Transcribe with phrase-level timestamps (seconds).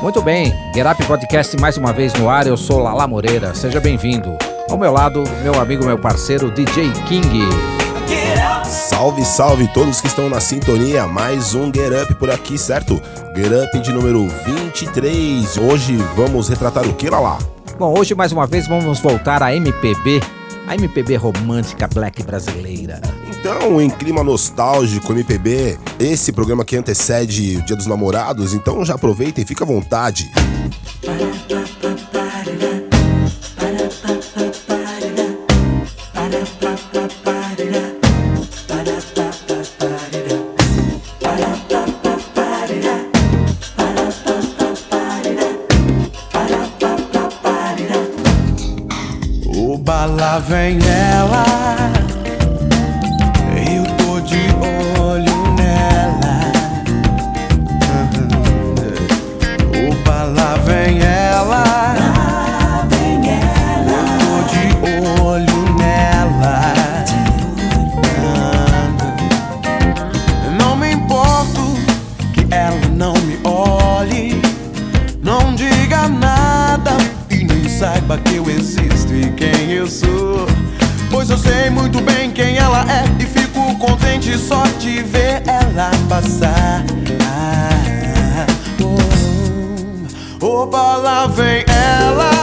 [0.00, 3.80] Muito bem, Get Up Podcast mais uma vez no ar, eu sou Lala Moreira, seja
[3.80, 4.36] bem-vindo.
[4.70, 7.40] Ao meu lado, meu amigo, meu parceiro DJ King.
[8.64, 13.02] Salve, salve todos que estão na sintonia, mais um Get Up por aqui, certo?
[13.34, 15.56] Get Up de número 23.
[15.56, 17.38] Hoje vamos retratar o que, Lala?
[17.76, 20.20] Bom, hoje mais uma vez vamos voltar à MPB,
[20.68, 23.00] a MPB romântica black brasileira.
[23.40, 28.94] Então, em clima nostálgico, MPB, esse programa que antecede o Dia dos Namorados, então já
[28.94, 30.28] aproveita e fica à vontade.
[49.46, 51.97] Oba, lá vem ela.
[84.38, 86.84] Só de ver ela passar.
[87.24, 88.46] Ah,
[90.40, 92.37] oh, oba, lá vem ela.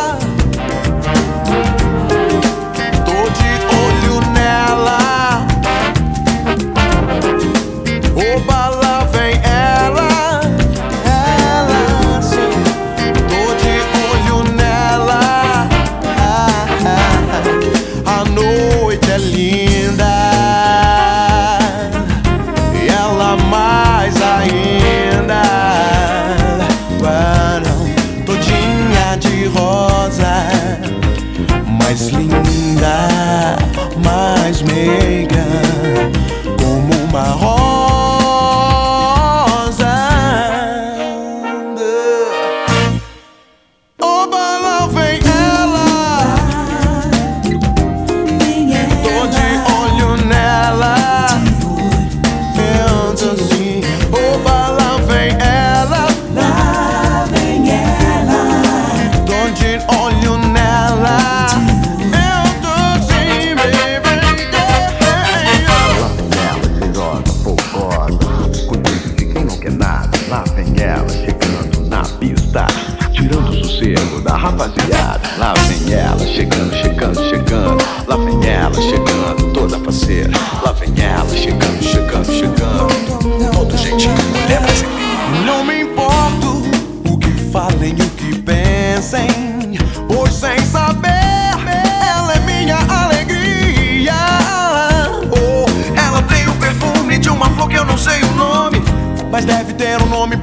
[71.06, 72.68] Ela, chegando na pista
[73.12, 75.22] Tirando o sossego da rapaziada.
[75.38, 77.84] Lá vem ela, chegando, chegando, chegando.
[78.08, 80.32] Lá vem ela, chegando, toda parceira
[80.64, 83.52] Lá vem ela, chegando, chegando, chegando.
[83.54, 84.35] Todo jeitinho,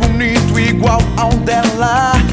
[0.02, 2.31] bonito igual ao dela.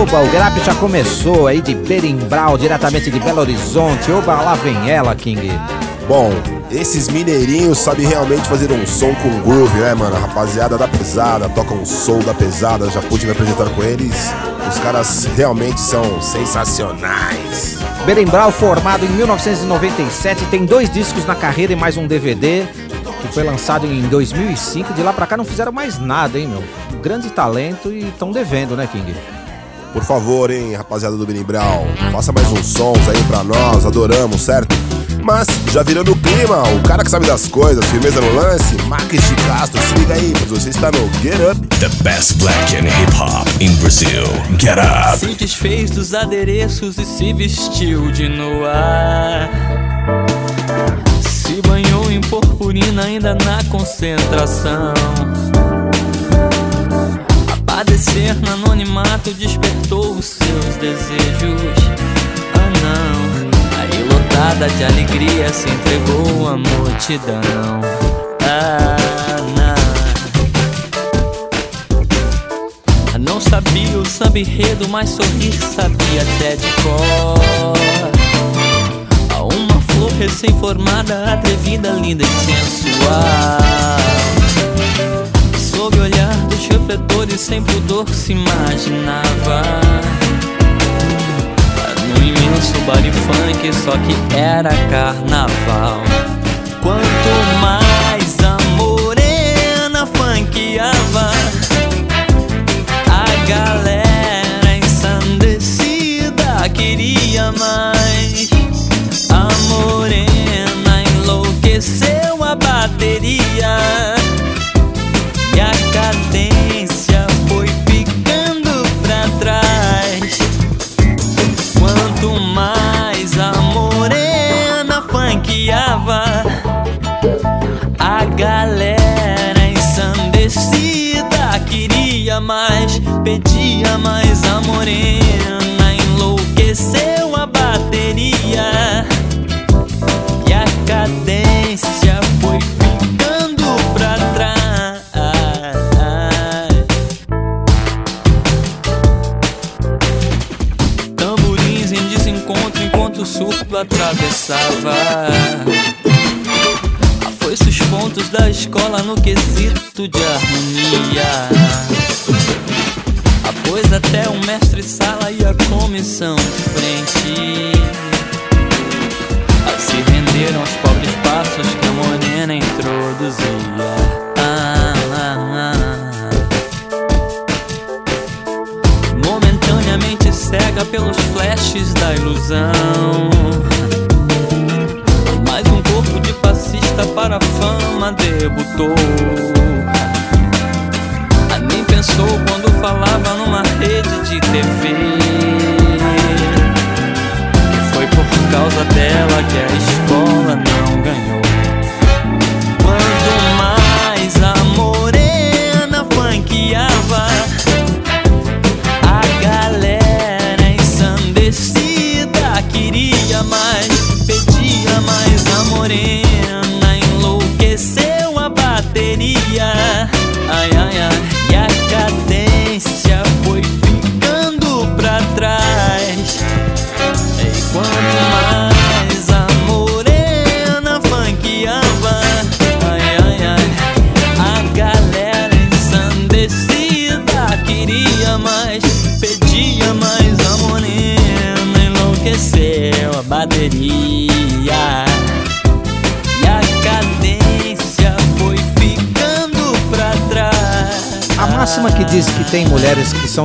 [0.00, 4.12] Oba, o Up já começou aí de Berimbau, diretamente de Belo Horizonte.
[4.12, 5.50] Oba, lá vem ela, King.
[6.06, 6.30] Bom,
[6.70, 10.14] esses mineirinhos sabem realmente fazer um som com groove, né, mano?
[10.14, 14.32] A rapaziada da pesada, toca um soul da pesada, já pude me apresentar com eles.
[14.68, 17.78] Os caras realmente são sensacionais.
[18.06, 22.68] Berimbau, formado em 1997, tem dois discos na carreira e mais um DVD,
[23.20, 24.94] que foi lançado em 2005.
[24.94, 26.62] De lá pra cá não fizeram mais nada, hein, meu?
[27.02, 29.12] Grande talento e estão devendo, né, King?
[29.92, 34.76] Por favor, hein, rapaziada do Benimbral, faça mais uns sons aí pra nós, adoramos, certo?
[35.22, 39.20] Mas, já virando o clima, o cara que sabe das coisas, firmeza no lance, Marques
[39.28, 41.66] de Castro, se liga aí, pois você está no Get Up.
[41.78, 44.24] The best black and hip hop in Brazil.
[44.58, 45.18] Get up.
[45.18, 49.50] Se desfez dos adereços e se vestiu de noir.
[51.20, 54.94] Se banhou em purpurina ainda na concentração.
[57.78, 61.62] A padecer no anonimato despertou os seus desejos.
[62.54, 63.16] Ah não,
[63.78, 67.80] aí lotada de alegria se entregou à multidão.
[68.42, 68.96] Ah,
[73.14, 73.20] não.
[73.20, 77.38] Não sabia o samba enredo, mas sorrir sabia até de cor.
[79.92, 83.77] flor recém-formada, atrevida, linda e sensual.
[86.88, 89.62] Dos refletores, sem pudor se imaginava.
[92.08, 96.00] No imenso baile funk, só que era carnaval.
[96.82, 97.30] Quanto
[97.60, 101.30] mais a morena funkeava,
[103.10, 108.48] a galera ensandecida queria mais.
[109.30, 113.47] A morena enlouqueceu a bateria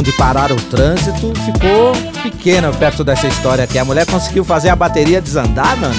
[0.02, 1.94] de parar o trânsito ficou
[2.24, 3.78] pequena perto dessa história aqui.
[3.78, 5.96] A mulher conseguiu fazer a bateria desandar, mano?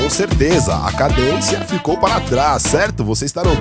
[0.00, 3.04] Com certeza, a cadência ficou para trás, certo?
[3.04, 3.54] Você está Up.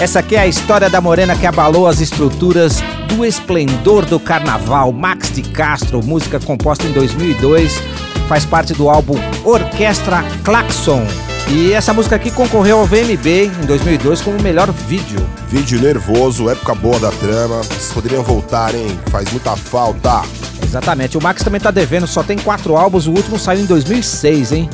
[0.00, 4.92] Essa aqui é a história da morena que abalou as estruturas do esplendor do carnaval.
[4.92, 7.80] Max de Castro, música composta em 2002,
[8.28, 11.06] faz parte do álbum Orquestra Claxon.
[11.54, 15.20] E essa música aqui concorreu ao VMB em 2002 como melhor vídeo.
[15.50, 17.62] Vídeo nervoso, época boa da trama.
[17.62, 18.98] Vocês poderiam voltar, hein?
[19.10, 20.22] Faz muita falta.
[20.64, 24.52] Exatamente, o Max também tá devendo, só tem quatro álbuns, o último saiu em 2006,
[24.52, 24.70] hein?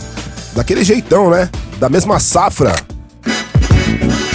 [0.55, 1.51] Daquele jeitão, né?
[1.81, 2.73] Da mesma safra.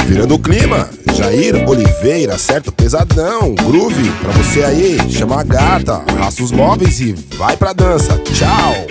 [0.06, 2.74] Virando o clima, Jair Oliveira, certo?
[2.74, 8.18] Pesadão, groove, pra você aí, chama a gata, arrasta os móveis e vai pra dança.
[8.18, 8.86] Tchau!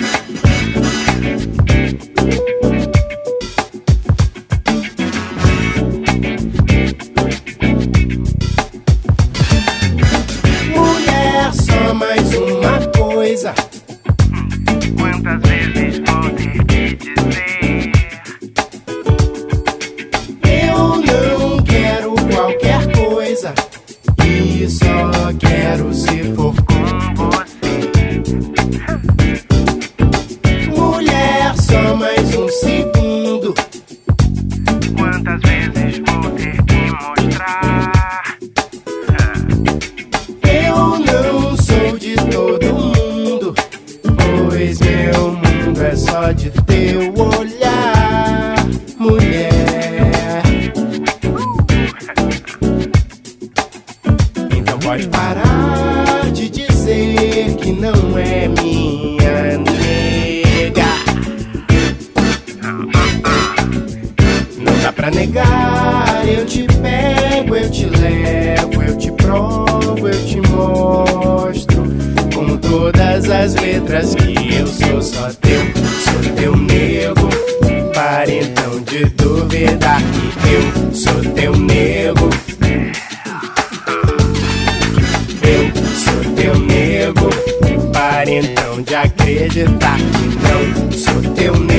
[90.43, 91.72] Não sou teu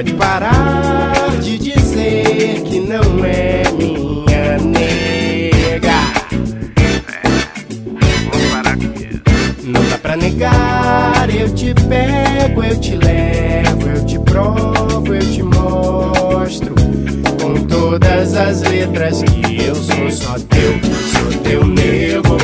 [0.00, 6.00] pode parar de dizer que não é minha nega.
[8.32, 9.20] Vamos parar com isso.
[9.64, 15.42] Não dá pra negar, eu te pego, eu te levo, eu te provo, eu te
[15.42, 16.74] mostro.
[17.38, 20.80] Com todas as letras que eu sou só teu,
[21.12, 22.38] sou teu nego.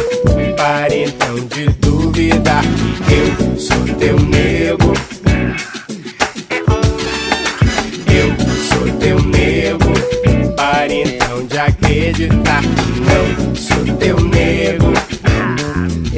[0.59, 2.63] Pare então de duvidar
[3.07, 4.46] que eu sou teu nego.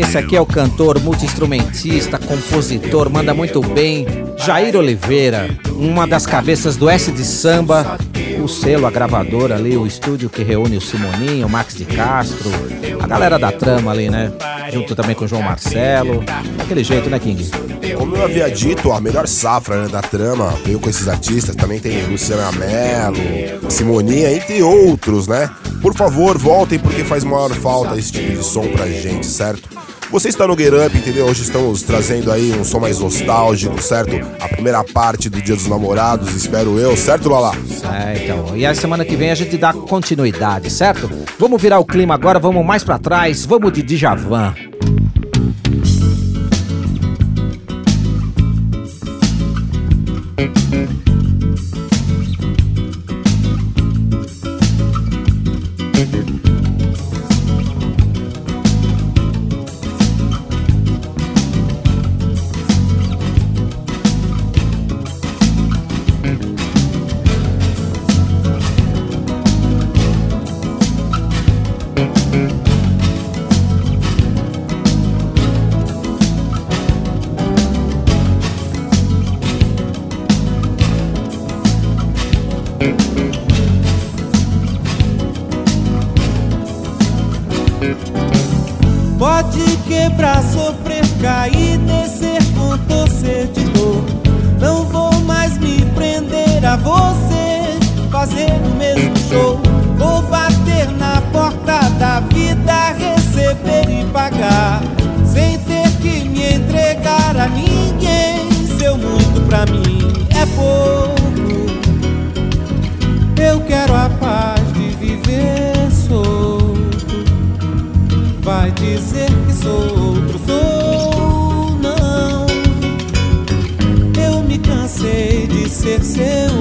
[0.08, 4.06] Esse aqui é o cantor, multi-instrumentista, compositor, manda muito bem.
[4.38, 7.98] Jair Oliveira, uma das cabeças do S de Samba,
[8.42, 12.50] o selo, a gravadora ali, o estúdio que reúne o Simoninho, o Max de Castro,
[12.98, 14.32] a galera da trama ali, né?
[14.72, 16.24] Junto também com o João Marcelo.
[16.56, 17.46] Daquele jeito, né, King?
[17.94, 21.54] Como eu havia dito, a melhor safra né, da trama veio com esses artistas.
[21.54, 25.50] Também tem Luciana Mello, Simoninha, entre outros, né?
[25.82, 29.68] Por favor, voltem porque faz maior falta esse tipo de som pra gente, certo?
[30.10, 31.26] Você está no Get Up, entendeu?
[31.26, 34.16] Hoje estamos trazendo aí um som mais nostálgico, certo?
[34.40, 37.52] A primeira parte do Dia dos Namorados, espero eu, certo, Lala?
[37.92, 38.56] É, então.
[38.56, 41.10] E a semana que vem a gente dá continuidade, certo?
[41.38, 44.54] Vamos virar o clima agora, vamos mais pra trás, vamos de Djavan.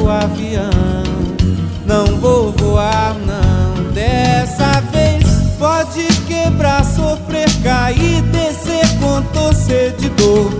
[0.09, 0.69] Avião.
[1.85, 3.91] Não vou voar, não.
[3.93, 5.25] Dessa vez
[5.57, 10.51] pode quebrar, sofrer, cair, descer com torcer de dor.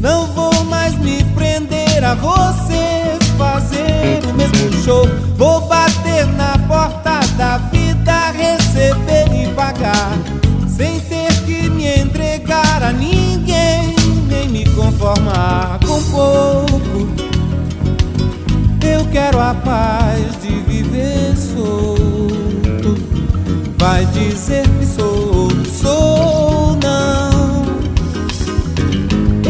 [0.00, 5.06] Não vou mais me prender a você, fazer o mesmo show.
[5.36, 10.16] Vou bater na porta da vida, receber e pagar
[10.76, 13.96] sem ter que me entregar a ninguém,
[14.28, 16.85] nem me conformar com pouco.
[19.36, 22.96] Eu quero a paz de viver solto.
[23.76, 27.66] Vai dizer que sou sou não.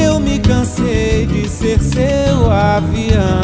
[0.00, 3.40] Eu me cansei de ser seu avião.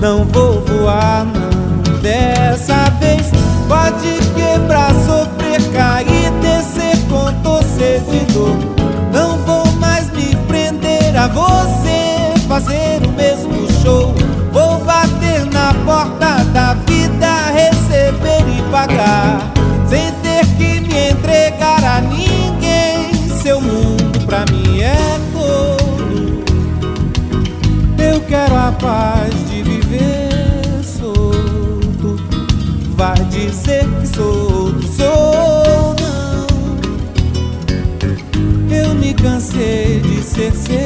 [0.00, 2.00] Não vou voar, não.
[2.00, 3.30] Dessa vez
[3.68, 7.30] pode quebrar, sofrer, cair, descer com
[8.10, 8.56] de dor.
[9.12, 12.89] Não vou mais me prender a você, fazer
[40.40, 40.79] ser seu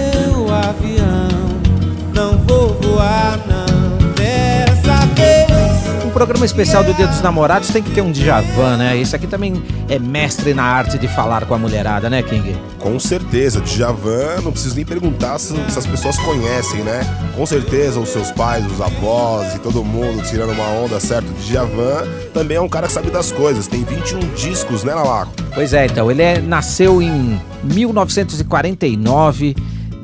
[6.26, 8.97] programa especial do Dia dos Namorados tem que ter um Djavan, né?
[8.99, 12.57] Esse aqui também é mestre na arte de falar com a mulherada, né, King?
[12.78, 17.02] Com certeza, Djavan, não preciso nem perguntar se, se as pessoas conhecem, né?
[17.37, 21.26] Com certeza os seus pais, os avós e todo mundo tirando uma onda, certo?
[21.47, 25.31] Djavan também é um cara que sabe das coisas, tem 21 discos, né, Lalaco?
[25.54, 29.54] Pois é, então, ele é- nasceu em 1949,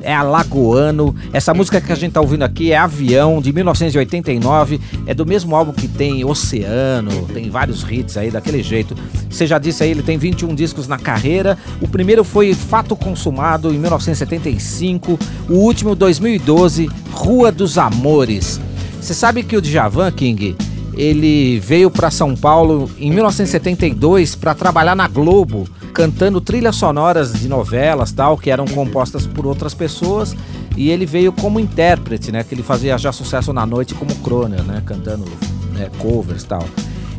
[0.03, 1.15] é alagoano.
[1.33, 4.79] Essa música que a gente tá ouvindo aqui é Avião, de 1989.
[5.05, 8.95] É do mesmo álbum que tem Oceano, tem vários hits aí daquele jeito.
[9.29, 11.57] Você já disse aí, ele tem 21 discos na carreira.
[11.81, 15.17] O primeiro foi Fato Consumado, em 1975.
[15.49, 18.59] O último, 2012, Rua dos Amores.
[18.99, 20.55] Você sabe que o Djavan King
[20.93, 27.47] ele veio para São Paulo em 1972 para trabalhar na Globo, cantando trilhas sonoras de
[27.47, 30.35] novelas tal que eram compostas por outras pessoas.
[30.75, 32.43] E ele veio como intérprete, né?
[32.43, 34.81] Que ele fazia já sucesso na noite como crooner, né?
[34.85, 35.25] Cantando
[35.73, 36.63] né, covers tal.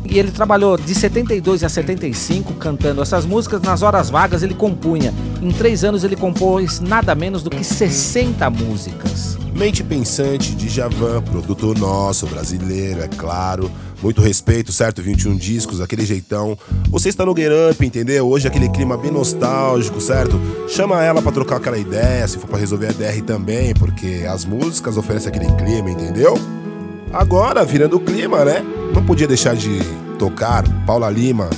[0.05, 3.61] E ele trabalhou de 72 a 75 cantando essas músicas.
[3.61, 5.13] Nas horas vagas ele compunha.
[5.41, 9.37] Em três anos ele compôs nada menos do que 60 músicas.
[9.55, 13.71] Mente pensante, Djavan, produtor nosso, brasileiro, é claro.
[14.01, 15.01] Muito respeito, certo?
[15.01, 16.57] 21 discos, aquele jeitão.
[16.89, 18.27] Você está no Get Up, entendeu?
[18.27, 20.41] Hoje aquele clima bem nostálgico, certo?
[20.67, 24.43] Chama ela pra trocar aquela ideia, se for pra resolver a DR também, porque as
[24.43, 26.33] músicas oferecem aquele clima, entendeu?
[27.13, 28.65] Agora, virando o clima, né?
[28.93, 29.79] Não podia deixar de
[30.23, 31.49] tocar Paula Lima.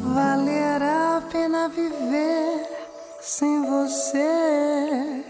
[0.00, 2.66] Valerá a pena viver
[3.20, 5.22] sem você.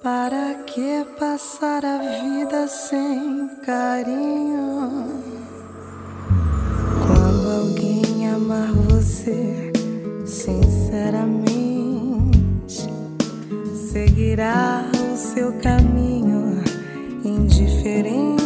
[0.00, 5.08] Para que passar a vida sem carinho?
[7.04, 9.72] Quando alguém amar você
[10.24, 11.58] sinceramente,
[13.90, 16.62] seguirá o seu caminho
[17.24, 18.37] indiferente.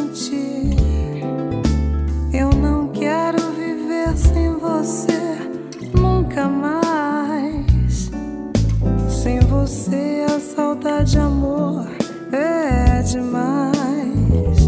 [9.22, 11.86] Sem você a saudade, amor,
[12.32, 14.61] é demais.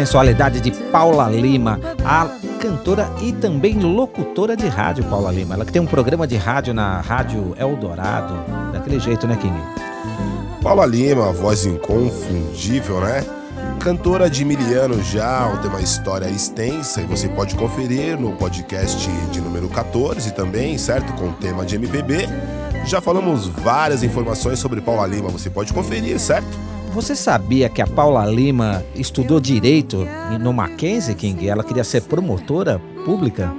[0.00, 2.26] Sensualidade de Paula Lima, a
[2.58, 5.54] cantora e também locutora de rádio Paula Lima.
[5.54, 8.34] Ela que tem um programa de rádio na Rádio Eldorado,
[8.72, 9.54] daquele jeito, né, King?
[10.62, 13.22] Paula Lima, voz inconfundível, né?
[13.78, 19.06] Cantora de mil anos já, tem uma história extensa e você pode conferir no podcast
[19.30, 21.12] de número 14 também, certo?
[21.12, 22.26] Com o tema de MPB.
[22.86, 26.70] Já falamos várias informações sobre Paula Lima, você pode conferir, certo?
[26.92, 30.06] Você sabia que a Paula Lima estudou direito
[30.40, 31.48] no Mackenzie, King?
[31.48, 33.52] Ela queria ser promotora pública?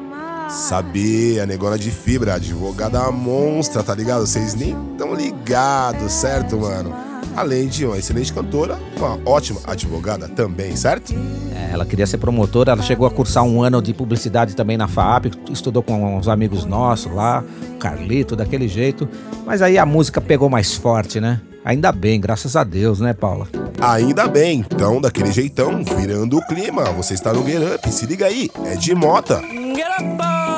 [0.50, 4.28] Sabia, negona de fibra, advogada monstra, tá ligado?
[4.28, 6.94] Vocês nem tão ligados, certo, mano?
[7.36, 11.14] além de uma excelente cantora, uma ótima advogada também, certo?
[11.56, 14.88] É, ela queria ser promotora, ela chegou a cursar um ano de publicidade também na
[14.88, 17.44] FAAP, estudou com uns amigos nossos lá,
[17.80, 19.08] Carlito, daquele jeito.
[19.46, 21.42] Mas aí a música pegou mais forte, né?
[21.64, 23.48] Ainda bem, graças a Deus, né, Paula?
[23.80, 28.26] Ainda bem, então daquele jeitão, virando o clima, você está no Get Up, se liga
[28.26, 29.40] aí, é de mota.
[29.40, 30.51] Se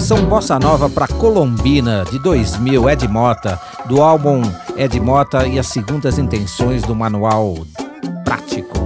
[0.00, 4.40] versão bossa nova para Colombina de 2000 Ed Mota, do álbum
[4.74, 7.54] Ed Mota e as segundas intenções do manual
[8.24, 8.78] prático.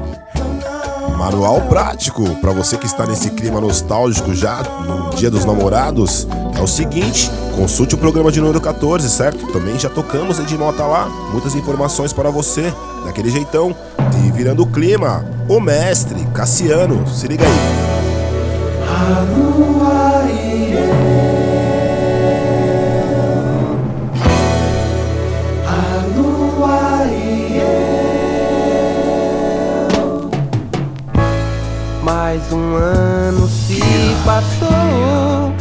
[1.16, 6.26] Manual prático para você que está nesse clima nostálgico já no Dia dos Namorados.
[6.58, 9.46] É o seguinte, consulte o programa de número 14, certo?
[9.52, 12.74] Também já tocamos de nota lá, muitas informações para você,
[13.04, 13.72] daquele jeitão.
[14.26, 17.84] E virando o clima, o mestre Cassiano, se liga aí.
[32.34, 33.80] Mais um ano se
[34.24, 35.54] passou.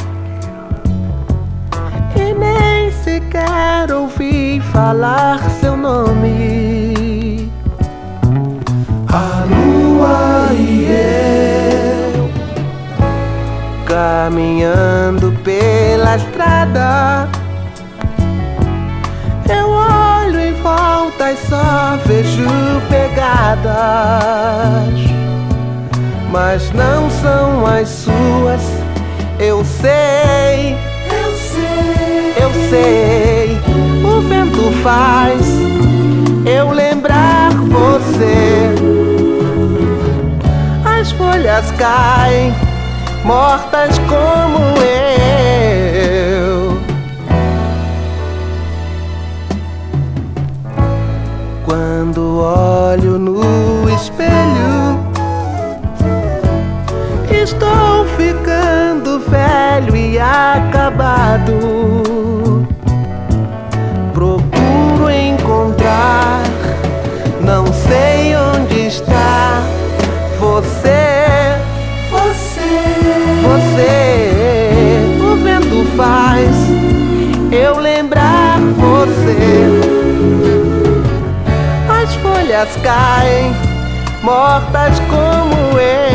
[2.16, 7.48] E nem sequer ouvi falar seu nome.
[9.08, 10.88] A lua e
[12.10, 12.28] eu
[13.86, 17.30] Caminhando pela estrada.
[19.48, 22.50] Eu olho em volta e só vejo
[22.90, 24.93] pegadas
[26.34, 28.62] mas não são as suas.
[29.40, 30.76] Eu sei,
[31.12, 33.62] eu sei, eu sei.
[34.04, 35.46] O vento faz
[36.44, 38.74] eu lembrar você.
[41.00, 42.52] As folhas caem,
[43.24, 45.03] mortas como eu.
[61.34, 62.68] Acabado.
[64.14, 66.44] Procuro encontrar,
[67.42, 69.62] não sei onde está
[70.40, 70.94] você.
[72.12, 72.70] Você,
[73.42, 74.22] você,
[75.20, 76.50] o vento faz
[77.52, 79.38] eu lembrar você.
[81.90, 83.54] As folhas caem,
[84.24, 86.13] mortas como eu.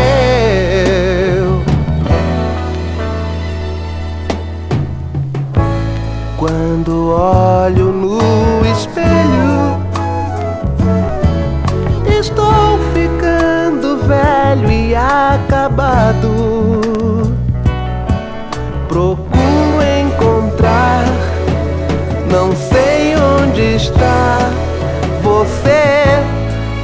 [25.39, 26.19] Você,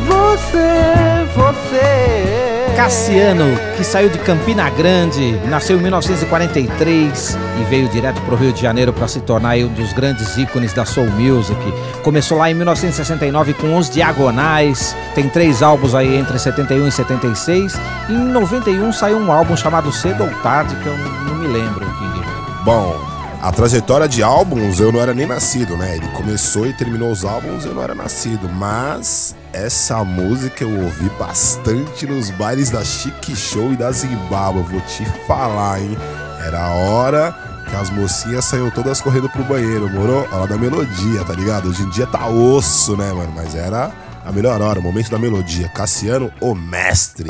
[0.06, 2.76] você, você.
[2.76, 3.44] Cassiano,
[3.76, 8.62] que saiu de Campina Grande, nasceu em 1943 e veio direto para o Rio de
[8.62, 11.58] Janeiro para se tornar um dos grandes ícones da soul music.
[12.04, 17.74] Começou lá em 1969 com Os Diagonais, tem três álbuns aí entre 71 e 76.
[18.08, 21.84] E em 91 saiu um álbum chamado Cedo ou Tarde, que eu não me lembro,
[21.84, 22.24] King.
[22.64, 23.13] Bom,
[23.44, 25.96] a trajetória de álbuns eu não era nem nascido, né?
[25.98, 31.10] Ele começou e terminou os álbuns, eu não era nascido, mas essa música eu ouvi
[31.18, 35.94] bastante nos bailes da Chique Show e da Zimbabwe, vou te falar, hein?
[36.42, 37.36] Era a hora
[37.68, 40.26] que as mocinhas saíam todas correndo pro banheiro, moro?
[40.32, 41.68] Hora da melodia, tá ligado?
[41.68, 43.32] Hoje em dia tá osso, né, mano?
[43.36, 43.92] Mas era
[44.24, 45.68] a melhor hora, o momento da melodia.
[45.68, 47.28] Cassiano, o mestre.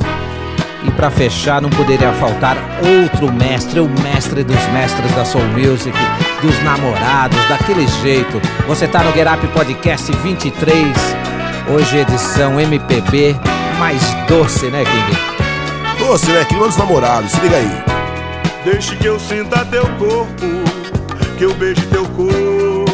[0.85, 2.55] E para fechar, não poderia faltar
[3.01, 5.97] outro mestre, o mestre dos mestres da Soul Music,
[6.41, 8.39] dos namorados, daquele jeito.
[8.67, 10.95] Você tá no Get Up Podcast 23,
[11.73, 13.35] hoje edição MPB,
[13.79, 15.35] mais doce, né, King?
[16.05, 16.45] Doce, né?
[16.45, 17.83] Clima dos namorados, se liga aí.
[18.63, 20.45] Deixe que eu sinta teu corpo,
[21.37, 22.85] que eu beije teu corpo,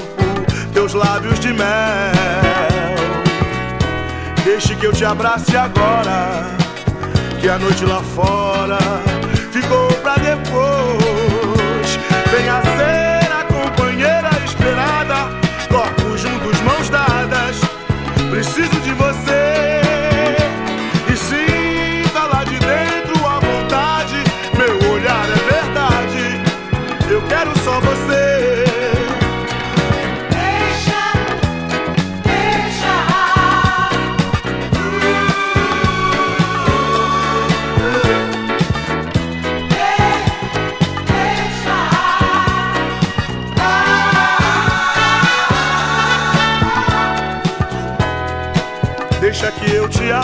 [0.74, 1.68] teus lábios de mel.
[4.46, 6.58] Deixe que eu te abrace agora,
[7.42, 8.78] que a noite lá fora
[9.52, 10.71] ficou pra depois.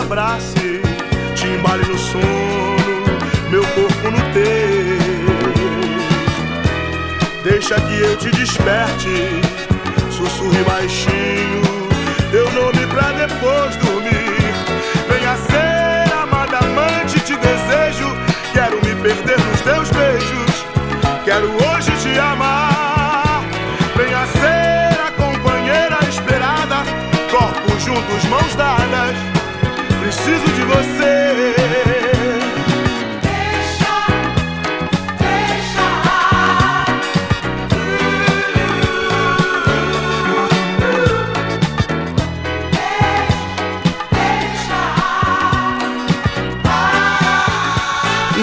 [0.08, 0.80] Abrace,
[1.36, 2.24] te embale no sono,
[3.50, 4.98] meu corpo no teu.
[7.44, 9.40] Deixa que eu te desperte,
[10.10, 11.62] sussurre baixinho,
[12.30, 14.54] teu nome pra depois dormir.
[15.10, 18.08] Venha ser amada amante, te desejo,
[18.54, 20.64] quero me perder nos teus beijos,
[21.24, 21.67] quero hoje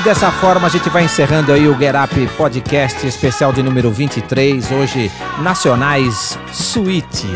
[0.05, 4.71] dessa forma a gente vai encerrando aí o Get Up Podcast especial de número 23,
[4.71, 7.27] hoje Nacionais Suite,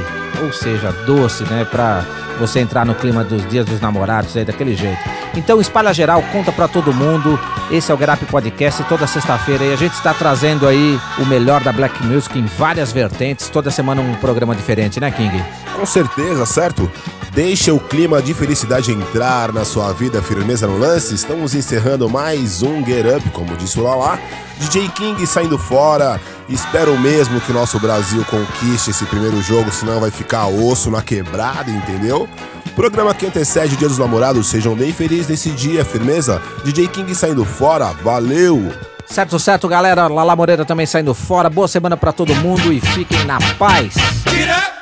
[0.43, 2.05] ou seja, doce, né, pra
[2.39, 4.99] você entrar no clima dos dias dos namorados aí daquele jeito.
[5.35, 7.39] Então espalha geral, conta pra todo mundo.
[7.69, 11.63] Esse é o Up Podcast toda sexta-feira e a gente está trazendo aí o melhor
[11.63, 15.43] da Black Music em várias vertentes, toda semana um programa diferente, né, King?
[15.75, 16.91] Com certeza, certo?
[17.31, 21.13] Deixa o clima de felicidade entrar na sua vida, firmeza no lance.
[21.13, 24.19] Estamos encerrando mais um Get Up, como disse o Lala.
[24.59, 26.19] DJ King saindo fora.
[26.49, 31.01] Espero mesmo que o nosso Brasil conquiste esse primeiro jogo, senão vai ficar osso na
[31.01, 32.27] quebrada, entendeu?
[32.75, 36.41] Programa que antecede o Dia dos Namorados, sejam bem felizes nesse dia, firmeza?
[36.63, 38.71] DJ King saindo fora, valeu!
[39.05, 40.07] Certo, certo, galera.
[40.07, 41.49] Lala Moreira também saindo fora.
[41.49, 43.95] Boa semana pra todo mundo e fiquem na paz.
[43.95, 44.79] Up!